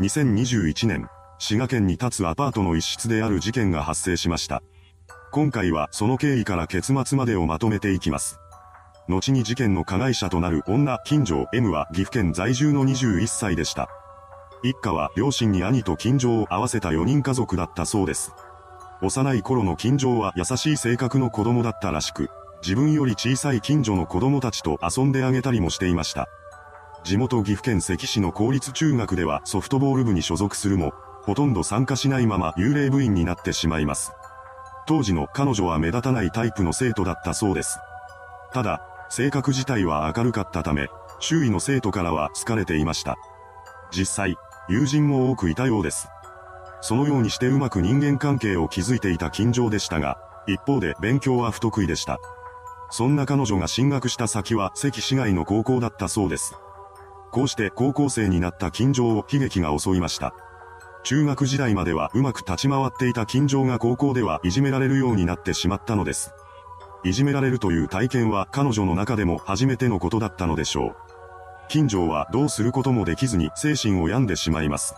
[0.00, 1.08] 2021年、
[1.38, 4.60] 滋賀県に立つアパートの一室である事件が発生しました。
[5.30, 8.40] 今回はその経緯から結末までをまとめていきます。
[9.08, 13.88] 後に事件の加害者となる女、金城 M は岐阜県在住の21歳でした。
[14.64, 18.32] 一家は両親に兄と金城を合わせた4人家族だったそうです。
[19.00, 22.30] 幼い頃の金城は優しい性格の子供だったらしく、
[22.62, 26.28] 自分より小さい近所の子供たちと遊んであげたりもしていました。
[27.04, 34.12] 地元岐阜県関市の公立中学ではソフトボール部に所属するも、ほとんど参加しないまま幽霊部員になってしまいます。
[34.86, 37.78] 当時の彼女は目立たないタイプの生徒だったそうです。
[38.54, 40.88] ただ、性格自体は明るかったため、
[41.20, 43.18] 周囲の生徒からは好かれていました。
[43.90, 44.36] 実際、
[44.70, 46.08] 友人も多くいたようです。
[46.80, 52.18] そのようにしてうまく人間関係を築いていた金城でしたが、一方で勉強は不得意でした。
[52.90, 56.54] そんな彼女が進学した先は関市街の高校だったそうです。
[57.34, 60.36] こうして高校生になった金城を悲劇が襲いました。
[61.02, 66.32] 中学時代まではうまく立ち回っていた金城が高校ではいじめられるようになってしまったのです。
[67.02, 70.96] いじめられるという体験は彼女の中でも初めてのことだったのでしょう。
[71.68, 74.94] 金城はどうすることもできずに精神を病んでしまいます。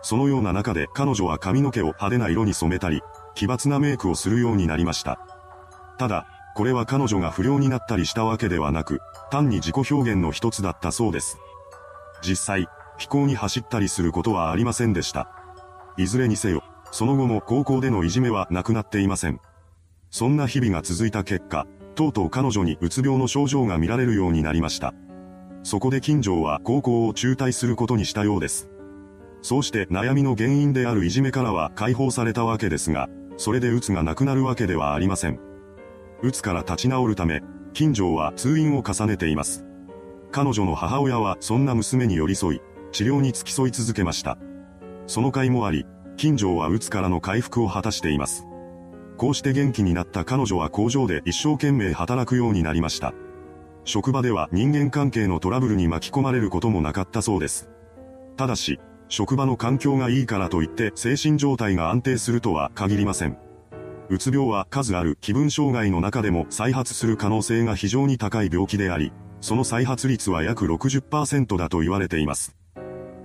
[0.00, 3.02] そのような中で彼女は髪の毛を派手な色に染めたり、
[3.34, 5.20] 奇抜なメイクをするようになりました。
[5.98, 11.36] ただ、これは彼女が不良になったりしたわけではなく、単に自己表現の一つだったそうです。
[12.22, 15.30] 実際、飛行に走ったりすることはありませんでした。
[15.96, 19.40] いずれにせよ、その後も高校でのいじめはなくなっていません。
[20.10, 24.94] そんな日々が続いた結果、とうとう彼女にうつ病の症状が見られるようになりました。
[25.64, 28.68] そこで金城は高校を中退することにしたようです。
[29.42, 35.38] そうして悩みの原因であるいじめからは解放されたわけですが、それで鬱がなくなるわけではありません。
[36.22, 37.42] 鬱から立ち直るため、
[37.74, 39.64] 金城は通院を重ねています。
[40.30, 42.60] 彼女の母親はそんな娘に寄り添い、
[42.92, 44.38] 治療に付き添い続けました。
[45.06, 48.44] その甲斐もあり、金城は鬱からの回復を果たしています。
[49.16, 53.14] こうして元気になった彼女は工場で一生懸命働くようになりました。
[53.84, 57.70] 職場では人間関係のトラブルに巻き込まれることもなかったそうです。
[58.36, 58.78] ただし、
[59.08, 63.38] 職場の環境がいいからといって精神状態が安定するとは限りません。
[64.10, 72.56] うつ病は数ある気分障害の中でも再発する可能性が非常に高い病気であり、その再発率は約60%だと言われています。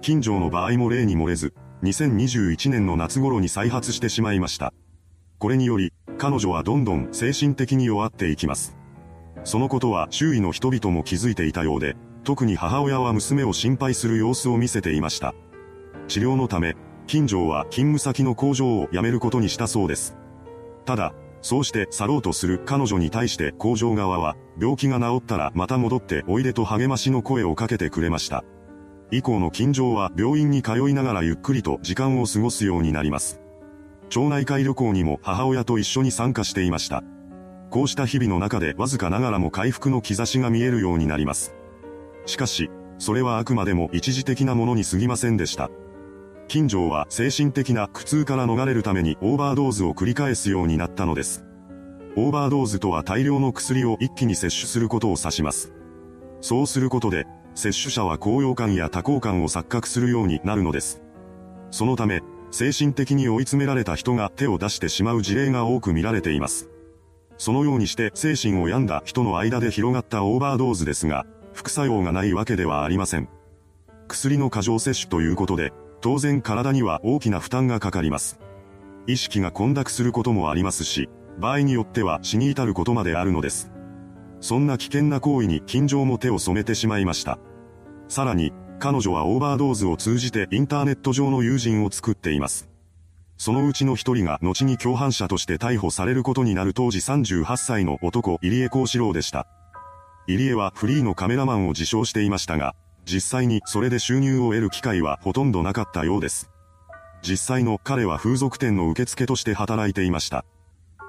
[0.00, 1.54] 近所の場合も例に漏れず、
[1.84, 4.74] 2021年の夏頃に再発してしまいました。
[5.38, 8.76] これにより、彼女はどんどん精神的に弱っていきます。
[9.44, 15.34] そのことは周囲の人々も気づいていたようで、特に母親は娘を心配する様子を見せていました。
[16.08, 16.76] 治療のため、
[17.06, 20.16] 金城は勤務先の工場を辞めることにしたそうです。
[20.84, 28.44] ただ、そうして去ろうとする彼女に対して工場側は、病気が治ったらまた戻っておいでと励ましの声をかけてくれました。
[29.10, 33.40] 以降の金城は病院に通いながらゆっくりと時間を過ごすようになります。
[34.08, 37.02] 町内会旅行にも母親と一緒に参加していました。
[37.70, 41.54] こうした日々の中でわずかながらも回復の兆しが見えるようになります。
[42.26, 45.70] しかし、それはあくまでも一時的なものに過ぎませんでした。
[46.52, 51.46] 金城は精神的な苦痛から逃れるためにオーバードーズを繰り返すようになったのです。
[52.14, 55.72] オーバードーズとは大量の薬を一気に摂取することを指します。
[56.42, 61.00] そうすることで、摂取者は高揚感や多幸感を錯覚するようになるのです。
[61.70, 62.20] そのため、
[62.50, 66.68] 精神的に追い詰められた人が手を出してしまう事例が多く見られています。
[67.38, 71.24] そのようにして精神を病んだ人の間で広がったオーバードーズですが、
[71.54, 73.30] 副作用がないわけではありません。
[74.06, 78.38] 薬の過剰摂取ということで、当然体には大きな負担がかかります。
[79.06, 81.08] 意識が混濁することもありますし、
[81.38, 83.70] 場合によっては死に至ることまであるのです。
[84.40, 87.38] そんな危険な行為に金城も手を染めてしまいました。
[88.08, 92.68] さらに、彼女はオーバードーズを通じてインターネット上の友人を作っています。
[93.38, 99.46] そのうちの一人が後に共犯者として逮捕されることになる当時38歳の男入江幸四郎でした。
[100.26, 102.74] 入江はフリーのカメラマンを自称していましたが、
[103.04, 106.50] 実際にそれで収入を得る機会はほとんどなかったようです。
[107.22, 110.44] 実際の彼は風俗店の受付として働いていました。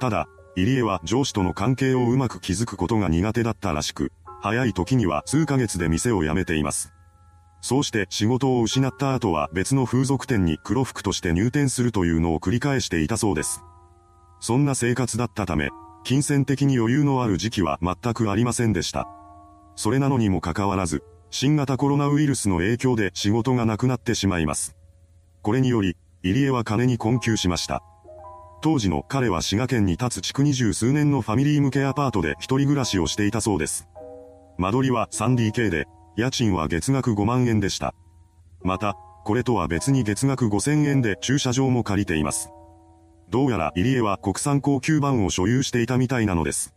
[0.00, 6.92] ただ、入江は上司との関係をうまく築くことが苦手だったらしく、早い時には数ヶ月で店を辞めています。
[7.60, 13.62] そうして仕事を失った後は別の風俗店に黒服として入店するというのを繰り返していたそうです。
[14.40, 15.70] そんな生活だったため、
[16.04, 19.08] 金銭的に余裕のある時期は全くありませんでした。
[19.74, 24.76] それなのにもかかわらず、新型コロナウイルスの影響で仕事がなくなってしまいます。
[25.42, 27.82] これにより、入江は金に困窮しました。
[28.60, 33.88] 当時の彼は滋賀県に立つ築二十数年のファミリー向けアパートで一人暮らしをしていたそうです。
[34.56, 35.86] 間取りは 3DK で、
[36.16, 37.94] 家賃は月額5万円でした。
[38.62, 42.50] また、これとは別に月額5000円で駐車場も借りています。
[43.30, 46.74] どうやら入江は国産高級版を所有していたみたいなのです。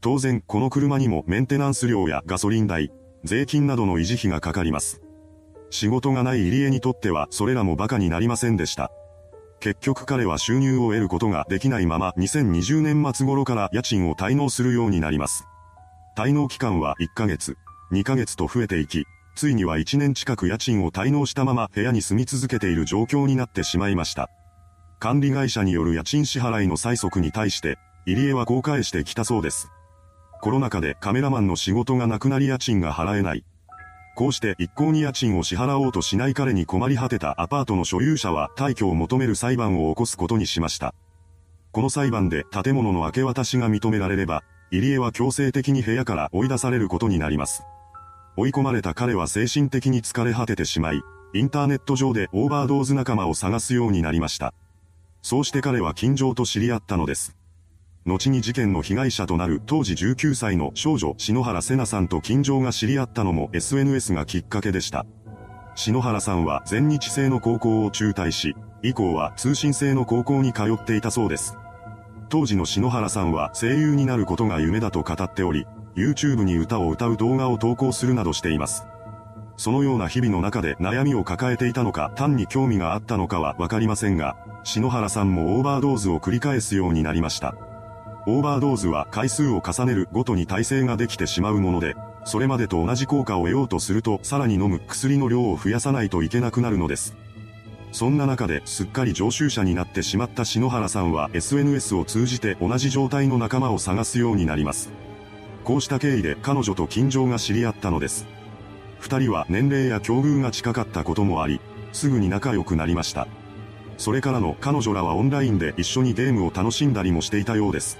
[0.00, 2.92] 当然、この車にもメンテナンス料やガソリン代、
[3.26, 5.02] 税金などの維持費がかかります。
[5.70, 8.90] 仕事がない入江にとってはそれらも馬鹿になりませんでした。
[9.60, 15.44] 結局彼は収入を得ることができないまま2020年末頃から家賃を滞納するようになります。
[16.16, 17.56] 滞納期間は1ヶ月、
[17.92, 24.30] 2ヶ月と増えていき、ついには1年近く家賃を滞納したまま部屋に住み続けている状況になってしまいました。
[24.98, 27.76] 管理会社による家賃支払いの催促に対して、
[28.06, 29.68] 入江はこう返してきたそうです。
[30.46, 33.44] コロナ禍でカメラマンの仕事がなくなり家賃が払えない。
[34.14, 40.94] こうして一向に家賃を支払おうとしない彼に困り果てたアパートの所有者は退去を求める裁判を起こすことにしました。
[41.72, 47.64] この裁判で建物の明け渡しが認められれば、入江は強制的に部屋から追い出されることになります。
[48.36, 51.02] 追い込まれた彼は精神的に疲れ果ててしまい、
[51.34, 54.54] インターネット上でオーバードーズ仲間を探すようになりました。
[55.22, 57.36] そうして彼は金城と知り合ったのです。
[58.06, 65.04] 後に事件の被害者となる当時19歳の少女篠原瀬奈さんと金城が知り合ったのも SNS がきっかけでした。
[65.74, 71.58] 篠原さんは全日制の高校を中退し、以降は通信制の高校に通っていたそうです。
[72.28, 75.66] 当時の篠原さんは声優になることが夢だと語っており、
[75.96, 78.86] YouTube に歌を歌う動画を投稿するなどしています。
[79.56, 87.56] そのような日々の中で悩みを抱えていたのか単に興味があったのかはわかりませんが、篠原さんもオーバードーズを繰り返すようになりました。
[88.28, 91.94] オーバードーズは回数を重ねるごとに耐性ができてしまうもので、
[92.24, 97.16] それまでと同じ効果を得ようとするとさらに飲む薬の量を増やさないといけなくなるのです。
[97.92, 104.90] そんな中ですっかり常習者になってしまった篠原さんは SNS を通じて同じ状態の仲間を探すようになります。
[105.62, 108.26] こうした経緯で彼女と金城が知り合ったのです。
[108.98, 111.60] 二人は年齢や境遇が近かったこともあり、
[111.92, 113.28] すぐに仲良くなりました。
[113.98, 117.98] それからの彼女らはオンラインで一緒にゲームを楽しんだりもしていたようです。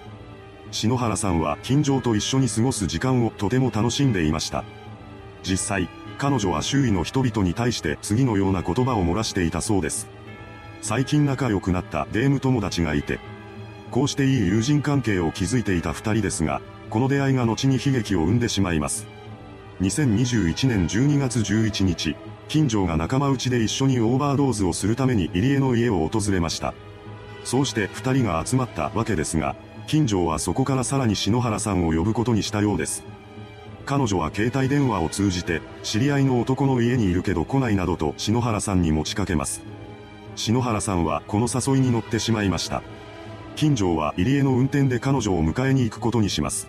[0.71, 4.65] 篠原さんは金城と一緒に過ごす時間をとても楽しんでいました。
[5.43, 10.09] 実際、彼女は周囲の人々に対して次のような言葉を漏らしていたそうです。
[10.83, 13.21] 最近仲良くなったゲーム友達がいて、
[13.91, 16.61] こうしていい友人関係を築いていた二人ですが、
[16.91, 19.07] この出会いが後に悲劇を生んでしまいます。
[19.81, 22.17] 2021年12月11日、
[22.49, 26.75] 金城が仲間内で一緒にオーバードーズをするために入江の家を訪れました。
[27.45, 33.05] そうして二人が集まったわけですが、金城はそこからさらに篠原さんを呼ぶことにしたようです。
[33.85, 39.63] 彼女は携帯電話を通じて、知り合いの男の家にいるけど来ないなどと篠原さんに持ちかけます。
[40.35, 42.83] 篠原さんはこの誘いに乗ってしまいました。
[43.55, 46.69] 金城は入江の運転で彼女を迎えに行くことにします。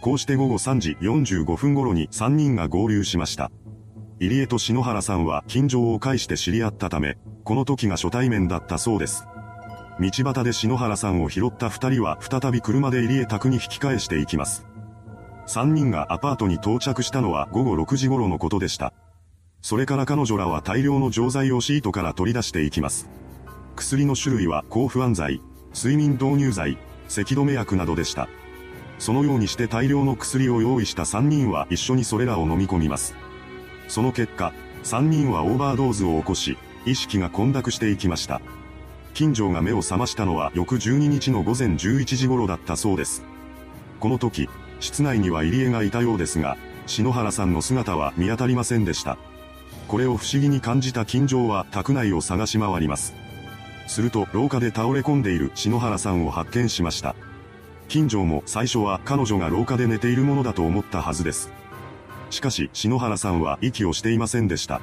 [0.00, 3.50] こうして午後3時45分頃に3人が合流しました。
[4.20, 9.26] 入江と篠原さんは金城を介して知り合ったため、この時が初対面だったそうです。
[9.98, 14.66] 道端で篠原さんを拾った二人は再び車で入江宅に引き返していきます。
[15.46, 18.92] 三人がアパートに到着したのは午後6時頃のことでした。
[19.62, 23.08] それから彼女らは大量の錠剤をシートから取り出していきます。
[23.74, 25.40] 薬の種類は抗不安剤、
[25.74, 26.78] 睡眠導入剤、
[27.08, 28.28] 咳止め薬などでした。
[28.98, 33.14] そのようにして大量の薬を用意した3人は一緒にそれらを飲み込みます。
[33.88, 34.52] その結果、
[34.84, 38.40] 3人はオーバードーズを起こし、意識が混濁していきました。
[39.16, 43.24] 金城が目を覚ましたのは翌12日の午前11時頃だったそうです。
[43.98, 44.46] この時、
[44.78, 49.16] 室内には入江がいたようですが、篠原さんの姿は見当たりませんでした。
[49.88, 53.14] これを不思議に感じた金城は宅内を探し回ります。
[53.86, 57.16] すると廊下で倒れ込んでいる篠原さんを発見しました。
[57.88, 61.50] 金城も最初は彼女が廊下で寝ているものだと思ったはずです。
[62.28, 64.82] しかし篠原さんは息をしていませんでした。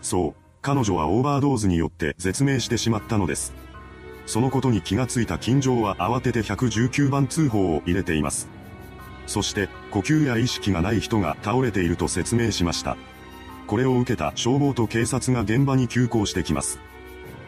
[0.00, 3.52] そう、彼女はオーバードーズによって絶命してしまったのです。
[4.26, 8.48] そのことに気がついた金城は慌てて119番通報を入れています。
[9.26, 12.96] そして、呼吸や意識がない人が倒れていると説明しました。
[13.66, 16.78] これを受けた消防と警察が現場に急行してきます。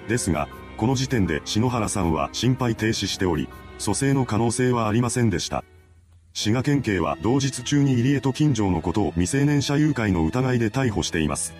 [0.08, 3.48] ですが、この時点で篠原さんは心肺停止しており、
[3.78, 5.64] 蘇生の可能性はありませんでした。
[6.32, 11.54] 滋賀県警は同日中に入江と金城のことを未成年者誘拐の疑いで逮捕しています。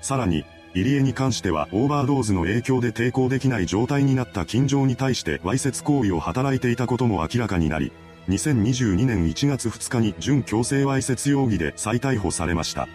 [0.00, 7.92] さらに、入江に関してはオーバードーズの影響で抵抗できない状態になった金城に対してわいせつ行為を働いていたことも明らかになり、
[8.28, 12.88] 2022年1月2日に準強制わいせつ容疑で再逮捕されました。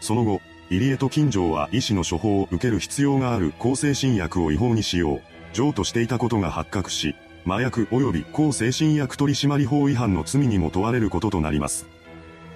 [0.00, 5.20] その後、入江と金城は医師の処方を受ける必要がある抗精神薬を違法に使用、
[5.54, 7.14] 譲渡していたことが発覚し、
[7.46, 11.86] 麻薬及び抗精神薬取締法違反の罪にも問われることとなります。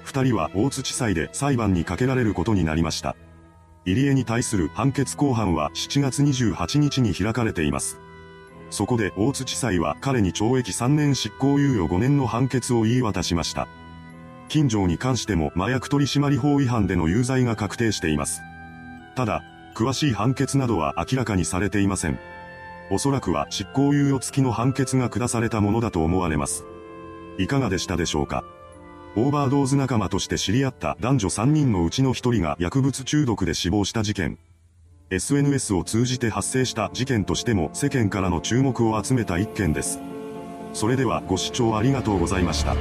[0.02, 3.16] 二人は大津地裁で裁判にかけられることになりました。
[3.84, 7.98] 入江に対する判決公判は7月28日に開かれています。
[8.70, 13.66] そこで大津地裁は彼に懲役3年執行猶予5年の判決を言い渡しました。
[14.48, 18.42] 近所に関しても麻薬取締法違反での有罪が確定しています。
[19.16, 19.42] ただ、
[19.74, 22.18] 詳しい判決などは明らかにされていません。
[22.90, 26.64] おそらくは執行猶予付きの判決が下されたものだと思われます。
[27.38, 28.44] いかがでしたでしょうか？
[29.16, 34.38] オーバードーズ仲間として知り合った男女3人のうちの1人が薬物中毒で死亡した事件。
[35.10, 39.98] SNS を通じて発生した事件としても世間からの注目を集めた一件です。
[40.72, 42.76] それではご視聴ありがとうございました。